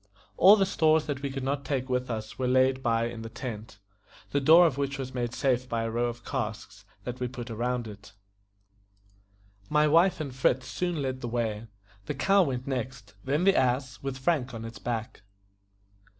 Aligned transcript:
All 0.35 0.55
the 0.55 0.65
stores 0.65 1.05
that 1.05 1.21
we 1.21 1.29
could 1.29 1.43
not 1.43 1.63
take 1.63 1.87
with 1.87 2.09
us 2.09 2.39
were 2.39 2.47
laid 2.47 2.81
by 2.81 3.05
in 3.05 3.21
the 3.21 3.29
tent, 3.29 3.77
the 4.31 4.41
door 4.41 4.65
of 4.65 4.75
which 4.75 4.97
was 4.97 5.13
made 5.13 5.31
safe 5.31 5.69
by 5.69 5.83
a 5.83 5.91
row 5.91 6.07
of 6.07 6.25
casks, 6.25 6.85
that 7.03 7.19
we 7.19 7.27
put 7.27 7.51
round 7.51 7.87
it. 7.87 8.11
My 9.69 9.87
wife 9.87 10.19
and 10.19 10.33
Fritz 10.33 10.65
soon 10.65 11.03
led 11.03 11.21
the 11.21 11.27
way; 11.27 11.67
the 12.07 12.15
cow 12.15 12.41
went 12.41 12.65
next; 12.65 13.13
then 13.23 13.43
the 13.43 13.55
ass, 13.55 14.01
with 14.01 14.17
Frank 14.17 14.55
on 14.55 14.65
its 14.65 14.79
back. 14.79 15.21